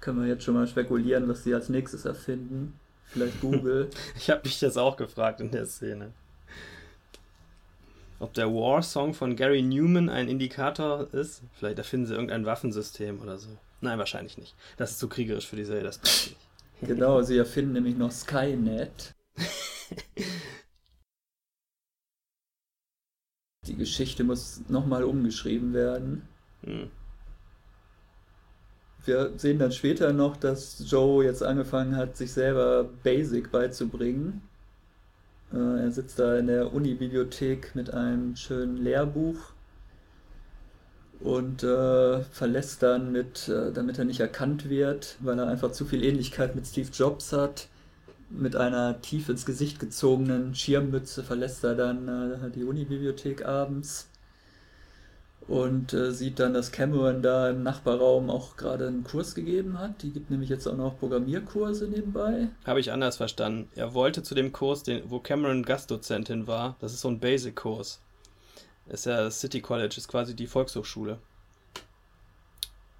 [0.00, 2.78] Können wir jetzt schon mal spekulieren, was sie als nächstes erfinden?
[3.06, 3.90] Vielleicht Google.
[4.16, 6.12] ich habe mich das auch gefragt in der Szene.
[8.18, 11.42] Ob der War-Song von Gary Newman ein Indikator ist?
[11.52, 13.48] Vielleicht erfinden sie irgendein Waffensystem oder so.
[13.80, 14.54] Nein, wahrscheinlich nicht.
[14.76, 16.40] Das ist zu kriegerisch für die Serie, das passt nicht.
[16.82, 19.14] Genau, sie erfinden nämlich noch Skynet.
[23.66, 26.22] die Geschichte muss nochmal umgeschrieben werden.
[26.62, 26.90] Hm.
[29.04, 34.42] Wir sehen dann später noch, dass Joe jetzt angefangen hat, sich selber Basic beizubringen.
[35.52, 39.36] Äh, er sitzt da in der Uni-Bibliothek mit einem schönen Lehrbuch
[41.20, 45.84] und äh, verlässt dann mit, äh, damit er nicht erkannt wird, weil er einfach zu
[45.84, 47.68] viel Ähnlichkeit mit Steve Jobs hat,
[48.38, 54.08] mit einer tief ins Gesicht gezogenen Schirmmütze verlässt er dann äh, die Uni-Bibliothek abends
[55.46, 60.02] und äh, sieht dann, dass Cameron da im Nachbarraum auch gerade einen Kurs gegeben hat.
[60.02, 62.48] Die gibt nämlich jetzt auch noch Programmierkurse nebenbei.
[62.64, 63.68] Habe ich anders verstanden.
[63.74, 68.00] Er wollte zu dem Kurs, den, wo Cameron Gastdozentin war, das ist so ein Basic-Kurs.
[68.86, 71.18] Ist ja City College, ist quasi die Volkshochschule.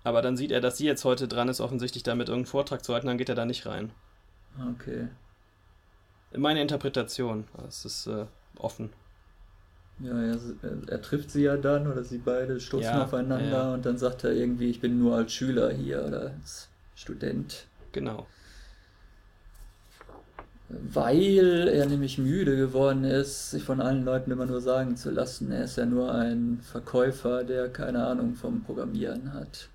[0.03, 2.93] Aber dann sieht er, dass sie jetzt heute dran ist, offensichtlich damit irgendeinen Vortrag zu
[2.93, 3.91] halten, dann geht er da nicht rein.
[4.73, 5.09] Okay.
[6.37, 7.45] Meine Interpretation.
[7.67, 8.27] Es ist äh,
[8.59, 8.91] offen.
[10.01, 10.39] Ja, er,
[10.89, 13.75] er, trifft sie ja dann oder sie beide stoßen ja, aufeinander ja.
[13.75, 17.67] und dann sagt er irgendwie, ich bin nur als Schüler hier oder als Student.
[17.93, 18.27] Genau.
[20.69, 25.53] Weil er nämlich müde geworden ist, sich von allen Leuten immer nur sagen zu lassen,
[25.53, 29.69] er ist ja nur ein Verkäufer, der keine Ahnung vom Programmieren hat.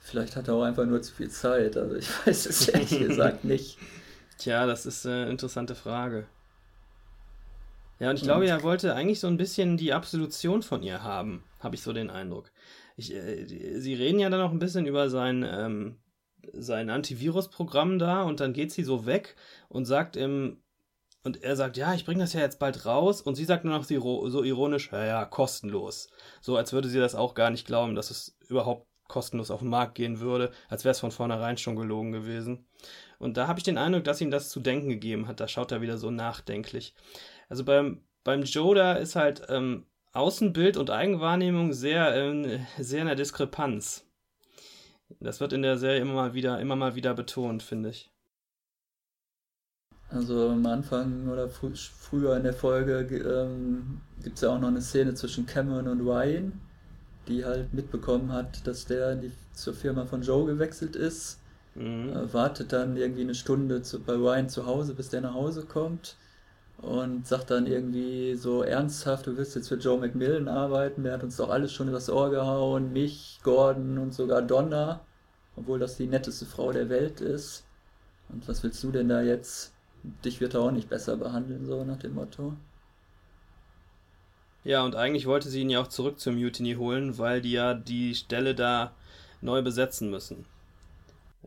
[0.00, 3.44] Vielleicht hat er auch einfach nur zu viel Zeit, also ich weiß es ehrlich gesagt
[3.44, 3.76] nicht.
[4.38, 6.26] Tja, das ist eine interessante Frage.
[7.98, 11.44] Ja, und ich glaube, er wollte eigentlich so ein bisschen die Absolution von ihr haben,
[11.60, 12.50] habe ich so den Eindruck.
[12.96, 15.96] Ich, äh, sie reden ja dann noch ein bisschen über sein, ähm,
[16.52, 19.36] sein Antivirus-Programm da und dann geht sie so weg
[19.68, 20.62] und sagt ihm,
[21.24, 23.76] und er sagt, ja, ich bringe das ja jetzt bald raus und sie sagt nur
[23.76, 26.08] noch so ironisch, ja, ja, kostenlos.
[26.40, 29.68] So als würde sie das auch gar nicht glauben, dass es überhaupt kostenlos auf den
[29.68, 32.66] Markt gehen würde, als wäre es von vornherein schon gelogen gewesen.
[33.18, 35.40] Und da habe ich den Eindruck, dass ihm das zu denken gegeben hat.
[35.40, 36.94] Da schaut er wieder so nachdenklich.
[37.48, 43.06] Also beim, beim Joe da ist halt ähm, Außenbild und Eigenwahrnehmung sehr, ähm, sehr in
[43.06, 44.04] der Diskrepanz.
[45.20, 48.10] Das wird in der Serie immer mal wieder, immer mal wieder betont, finde ich.
[50.08, 54.68] Also am Anfang oder fr früher in der Folge ähm, gibt es ja auch noch
[54.68, 56.52] eine Szene zwischen Cameron und Ryan,
[57.26, 61.40] die halt mitbekommen hat, dass der die, zur Firma von Joe gewechselt ist.
[61.76, 62.10] Mhm.
[62.12, 65.64] Äh, wartet dann irgendwie eine Stunde zu, bei Ryan zu Hause, bis der nach Hause
[65.64, 66.16] kommt
[66.78, 71.24] und sagt dann irgendwie so ernsthaft, du willst jetzt für Joe McMillan arbeiten, der hat
[71.24, 75.00] uns doch alles schon übers Ohr gehauen, mich, Gordon und sogar Donna,
[75.56, 77.64] obwohl das die netteste Frau der Welt ist.
[78.28, 79.72] Und was willst du denn da jetzt?
[80.24, 82.54] Dich wird er auch nicht besser behandeln, so nach dem Motto.
[84.64, 87.74] Ja, und eigentlich wollte sie ihn ja auch zurück zur Mutiny holen, weil die ja
[87.74, 88.92] die Stelle da
[89.40, 90.44] neu besetzen müssen,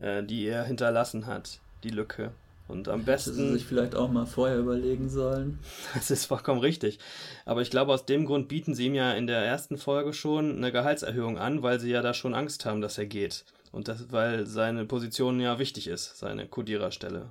[0.00, 2.32] äh, die er hinterlassen hat, die Lücke.
[2.70, 3.32] Und am besten.
[3.32, 5.58] Hätte sie sich vielleicht auch mal vorher überlegen sollen.
[5.94, 6.98] Das ist vollkommen richtig.
[7.44, 10.56] Aber ich glaube, aus dem Grund bieten sie ihm ja in der ersten Folge schon
[10.56, 13.44] eine Gehaltserhöhung an, weil sie ja da schon Angst haben, dass er geht.
[13.72, 17.30] Und das, weil seine Position ja wichtig ist, seine Kodiererstelle.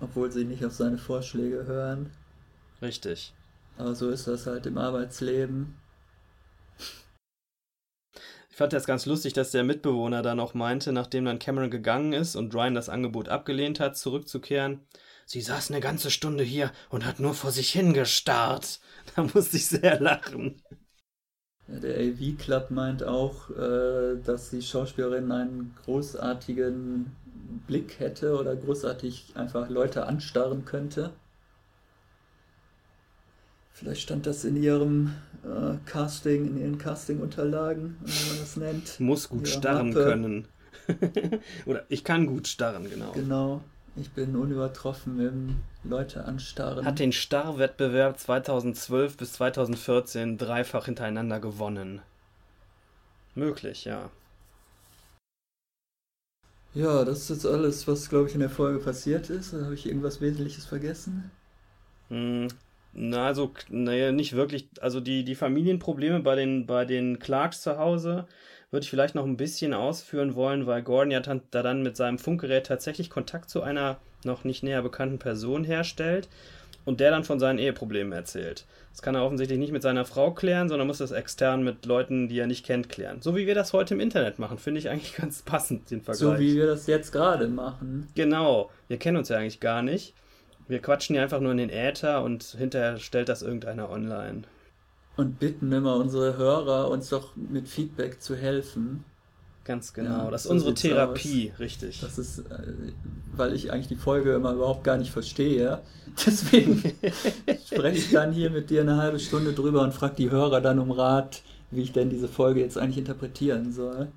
[0.00, 2.10] Obwohl sie nicht auf seine Vorschläge hören.
[2.82, 3.32] Richtig.
[3.78, 5.74] Aber so ist das halt im Arbeitsleben.
[8.56, 12.14] Ich fand das ganz lustig, dass der Mitbewohner dann auch meinte, nachdem dann Cameron gegangen
[12.14, 14.80] ist und Ryan das Angebot abgelehnt hat, zurückzukehren.
[15.26, 18.80] Sie saß eine ganze Stunde hier und hat nur vor sich hingestarrt.
[19.14, 20.62] Da musste ich sehr lachen.
[21.68, 27.14] Der AV Club meint auch, äh, dass die Schauspielerin einen großartigen
[27.66, 31.10] Blick hätte oder großartig einfach Leute anstarren könnte.
[33.76, 35.12] Vielleicht stand das in ihrem
[35.44, 39.00] äh, Casting, in ihren Casting-Unterlagen, wie man das nennt.
[39.00, 40.02] Muss gut starren Mappe.
[40.02, 40.48] können.
[41.66, 43.12] Oder ich kann gut starren, genau.
[43.12, 43.60] Genau.
[43.96, 46.86] Ich bin unübertroffen im Leute anstarren.
[46.86, 52.00] Hat den Starrwettbewerb 2012 bis 2014 dreifach hintereinander gewonnen.
[53.34, 54.08] Möglich, ja.
[56.72, 59.52] Ja, das ist jetzt alles, was, glaube ich, in der Folge passiert ist.
[59.52, 61.30] Habe ich irgendwas Wesentliches vergessen?
[62.08, 62.48] Hm,
[62.98, 64.68] na, also, naja, nicht wirklich.
[64.80, 68.26] Also die, die Familienprobleme bei den, bei den Clarks zu Hause
[68.70, 71.96] würde ich vielleicht noch ein bisschen ausführen wollen, weil Gordon ja dann, da dann mit
[71.96, 76.28] seinem Funkgerät tatsächlich Kontakt zu einer noch nicht näher bekannten Person herstellt
[76.86, 78.64] und der dann von seinen Eheproblemen erzählt.
[78.92, 82.28] Das kann er offensichtlich nicht mit seiner Frau klären, sondern muss das extern mit Leuten,
[82.28, 83.20] die er nicht kennt, klären.
[83.20, 86.18] So wie wir das heute im Internet machen, finde ich eigentlich ganz passend, den Vergleich.
[86.18, 88.08] So wie wir das jetzt gerade machen.
[88.14, 88.70] Genau.
[88.88, 90.14] Wir kennen uns ja eigentlich gar nicht.
[90.68, 94.42] Wir quatschen ja einfach nur in den Äther und hinterher stellt das irgendeiner online.
[95.16, 99.04] Und bitten immer unsere Hörer, uns doch mit Feedback zu helfen.
[99.64, 100.24] Ganz genau.
[100.24, 101.58] Ja, das ist unsere Therapie, aus.
[101.58, 102.00] richtig.
[102.00, 102.92] Das ist, äh,
[103.34, 105.80] weil ich eigentlich die Folge immer überhaupt gar nicht verstehe.
[106.26, 106.82] Deswegen
[107.66, 110.78] spreche ich dann hier mit dir eine halbe Stunde drüber und frage die Hörer dann
[110.78, 114.08] um Rat, wie ich denn diese Folge jetzt eigentlich interpretieren soll.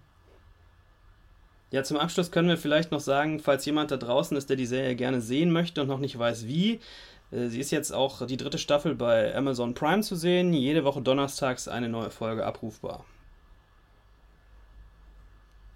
[1.71, 4.65] Ja, zum Abschluss können wir vielleicht noch sagen, falls jemand da draußen ist, der die
[4.65, 6.79] Serie gerne sehen möchte und noch nicht weiß wie,
[7.31, 10.53] äh, sie ist jetzt auch die dritte Staffel bei Amazon Prime zu sehen.
[10.53, 13.05] Jede Woche donnerstags eine neue Folge abrufbar.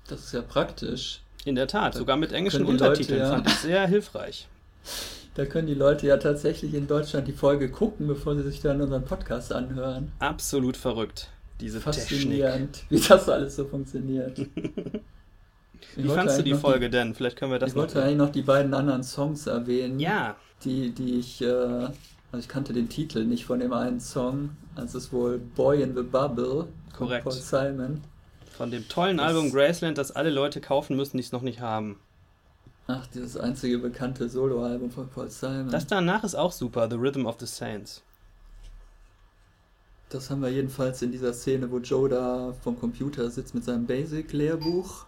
[0.08, 1.22] Das ist ja praktisch.
[1.46, 4.48] In der Tat, da sogar mit englischen Untertiteln Leute, ja, fand ich sehr hilfreich.
[5.36, 8.80] Da können die Leute ja tatsächlich in Deutschland die Folge gucken, bevor sie sich dann
[8.82, 10.12] unseren Podcast anhören.
[10.20, 13.02] Absolut verrückt, diese Faszinierend, Technik.
[13.02, 14.40] wie das alles so funktioniert.
[15.96, 17.16] Wie fandest du die Folge die, denn?
[17.16, 17.88] Vielleicht können wir das ich noch.
[17.88, 20.00] Ich wollte eigentlich noch die beiden anderen Songs erwähnen.
[20.00, 20.36] Ja.
[20.64, 21.94] Die, die ich, äh, also
[22.40, 24.52] ich kannte den Titel nicht von dem einen Song.
[24.76, 26.68] Das ist wohl Boy in the Bubble.
[26.98, 27.24] Korrekt.
[27.24, 28.02] Paul Simon.
[28.52, 31.60] Von dem tollen das, Album Graceland, das alle Leute kaufen müssen, die es noch nicht
[31.60, 32.00] haben.
[32.88, 35.70] Ach, dieses einzige bekannte Soloalbum von Paul Simon.
[35.70, 38.04] Das danach ist auch super, The Rhythm of the Saints.
[40.10, 43.88] Das haben wir jedenfalls in dieser Szene, wo Joe da vom Computer sitzt mit seinem
[43.88, 45.08] Basic-Lehrbuch.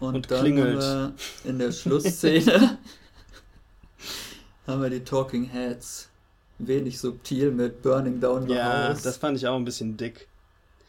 [0.00, 0.82] Und, Und dann klingelt.
[0.82, 2.78] haben wir in der Schlussszene
[4.66, 6.08] haben wir die Talking Heads.
[6.58, 9.02] Wenig subtil mit Burning Down the Ja, House.
[9.02, 10.28] das fand ich auch ein bisschen dick.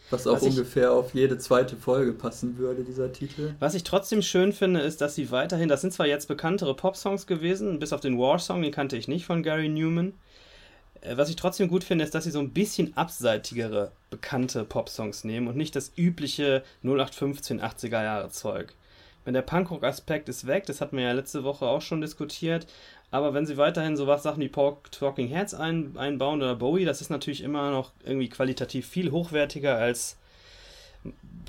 [0.09, 3.55] was auch was ich- ungefähr auf jede zweite Folge passen würde, dieser Titel.
[3.59, 7.25] Was ich trotzdem schön finde, ist, dass sie weiterhin, das sind zwar jetzt bekanntere Pop-Songs
[7.27, 10.11] gewesen, bis auf den War-Song, den kannte ich nicht von Gary Newman.
[10.99, 15.23] Äh, Was ich trotzdem gut finde, ist, dass sie so ein bisschen abseitigere, bekannte Pop-Songs
[15.23, 18.73] nehmen und nicht das übliche 0815 80er Jahre Zeug.
[19.23, 22.65] Wenn der Punkrock-Aspekt ist weg, das hatten wir ja letzte Woche auch schon diskutiert,
[23.11, 26.85] aber wenn sie weiterhin so was Sachen wie Pork Talking Heads ein, einbauen oder Bowie,
[26.85, 30.17] das ist natürlich immer noch irgendwie qualitativ viel hochwertiger als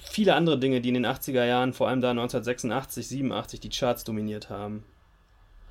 [0.02, 4.04] viele andere Dinge, die in den 80er Jahren, vor allem da 1986, 87, die Charts
[4.04, 4.84] dominiert haben.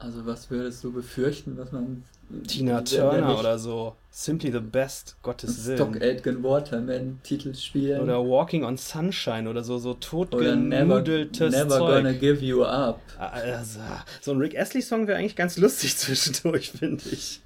[0.02, 2.04] Also was würdest du befürchten, was man
[2.48, 3.96] Tina Turner oder so.
[4.10, 6.02] Simply the Best, Gottes Stock Willen.
[6.02, 11.78] Aitken Waterman Titel spielen Oder Walking on Sunshine oder so, so oder Never, totgenudeltes never
[11.78, 12.04] Zeug.
[12.04, 13.00] Gonna Give You Up.
[13.20, 13.80] Also,
[14.22, 17.42] so ein Rick Astley-Song wäre eigentlich ganz lustig zwischendurch, finde ich.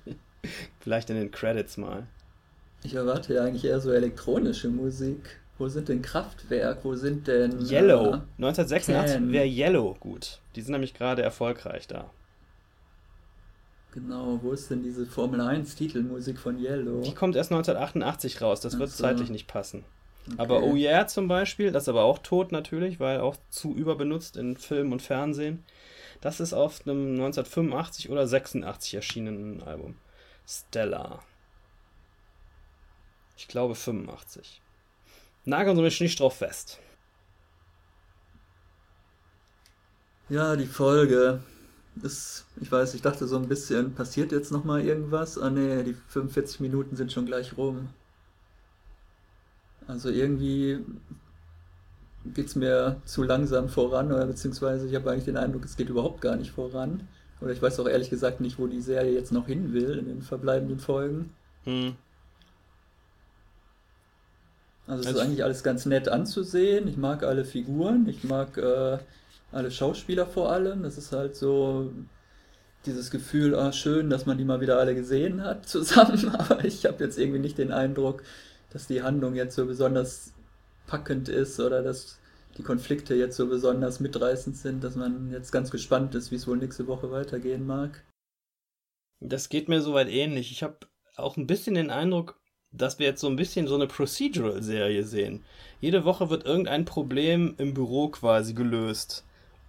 [0.79, 2.07] Vielleicht in den Credits mal.
[2.83, 5.39] Ich erwarte ja eigentlich eher so elektronische Musik.
[5.57, 6.79] Wo sind denn Kraftwerk?
[6.83, 8.13] Wo sind denn Yellow.
[8.13, 9.31] Äh, 1986 Can.
[9.31, 10.39] wäre Yellow gut.
[10.55, 12.09] Die sind nämlich gerade erfolgreich da.
[13.95, 17.01] Genau, wo ist denn diese Formel 1 Titelmusik von Yellow?
[17.01, 19.03] Die kommt erst 1988 raus, das wird so.
[19.03, 19.83] zeitlich nicht passen.
[20.27, 20.35] Okay.
[20.37, 24.37] Aber Oh Yeah zum Beispiel, das ist aber auch tot natürlich, weil auch zu überbenutzt
[24.37, 25.63] in Film und Fernsehen.
[26.21, 29.95] Das ist auf einem 1985 oder 86 erschienenen Album.
[30.47, 31.19] Stella.
[33.37, 34.61] Ich glaube 85.
[35.43, 36.79] Nageln Sie mich nicht drauf fest.
[40.29, 41.41] Ja, die Folge
[42.03, 45.37] ist, ich weiß, ich dachte so ein bisschen, passiert jetzt nochmal irgendwas?
[45.37, 47.89] Ah nee, die 45 Minuten sind schon gleich rum.
[49.87, 50.79] Also irgendwie
[52.33, 56.21] geht's mir zu langsam voran, oder beziehungsweise ich habe eigentlich den Eindruck, es geht überhaupt
[56.21, 57.07] gar nicht voran.
[57.41, 60.05] Oder ich weiß auch ehrlich gesagt nicht, wo die Serie jetzt noch hin will in
[60.07, 61.31] den verbleibenden Folgen.
[61.65, 61.95] Hm.
[64.87, 66.87] Also es Also- ist eigentlich alles ganz nett anzusehen.
[66.87, 68.97] Ich mag alle Figuren, ich mag äh,
[69.51, 70.83] alle Schauspieler vor allem.
[70.83, 71.91] Das ist halt so
[72.85, 76.29] dieses Gefühl, ah, schön, dass man die mal wieder alle gesehen hat zusammen.
[76.35, 78.23] Aber ich habe jetzt irgendwie nicht den Eindruck,
[78.71, 80.33] dass die Handlung jetzt so besonders
[80.87, 82.19] packend ist oder dass
[82.57, 86.47] die Konflikte jetzt so besonders mitreißend sind, dass man jetzt ganz gespannt ist, wie es
[86.47, 88.03] wohl nächste Woche weitergehen mag.
[89.19, 90.51] Das geht mir soweit ähnlich.
[90.51, 90.77] Ich habe
[91.17, 92.39] auch ein bisschen den Eindruck,
[92.71, 95.43] dass wir jetzt so ein bisschen so eine Procedural-Serie sehen.
[95.81, 99.25] Jede Woche wird irgendein Problem im Büro quasi gelöst.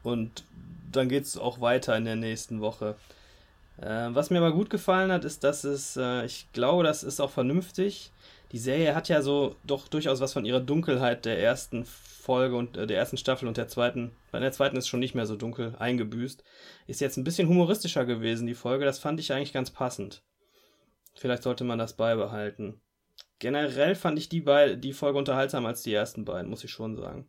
[0.07, 0.45] Und
[0.93, 2.95] dann geht es auch weiter in der nächsten Woche.
[3.79, 7.19] Äh, was mir aber gut gefallen hat, ist, dass es, äh, ich glaube, das ist
[7.19, 8.13] auch vernünftig.
[8.53, 12.77] Die Serie hat ja so doch durchaus was von ihrer Dunkelheit der ersten Folge und
[12.77, 14.13] äh, der ersten Staffel und der zweiten.
[14.31, 16.45] Bei der zweiten ist schon nicht mehr so dunkel eingebüßt.
[16.87, 18.85] Ist jetzt ein bisschen humoristischer gewesen, die Folge.
[18.85, 20.23] Das fand ich eigentlich ganz passend.
[21.17, 22.81] Vielleicht sollte man das beibehalten.
[23.41, 26.95] Generell fand ich die, bei, die Folge unterhaltsamer als die ersten beiden, muss ich schon
[26.95, 27.27] sagen.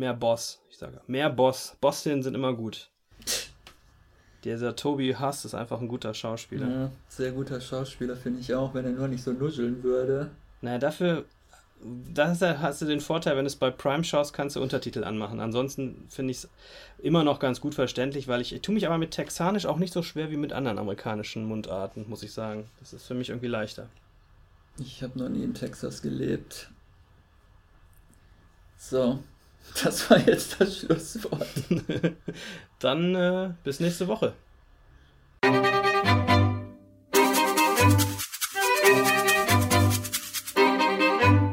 [0.00, 0.98] Mehr Boss, ich sage.
[1.08, 1.76] Mehr Boss.
[1.78, 2.88] Boss-Szenen sind immer gut.
[4.44, 6.66] Dieser Toby Huss ist einfach ein guter Schauspieler.
[6.68, 10.30] Ja, sehr guter Schauspieler finde ich auch, wenn er nur nicht so nuscheln würde.
[10.62, 11.26] Naja, dafür
[12.14, 14.62] da hast du- hast du den Vorteil, wenn du es bei Prime schaust, kannst du
[14.62, 15.38] Untertitel anmachen.
[15.38, 16.48] Ansonsten finde ich es
[16.98, 19.92] immer noch ganz gut verständlich, weil ich, ich tue mich aber mit Texanisch auch nicht
[19.92, 22.70] so schwer wie mit anderen amerikanischen Mundarten, muss ich sagen.
[22.80, 23.86] Das ist für mich irgendwie leichter.
[24.78, 26.70] Ich habe noch nie in Texas gelebt.
[28.78, 29.18] So,
[29.82, 31.46] das war jetzt das Schlusswort.
[32.80, 34.34] Dann äh, bis nächste Woche.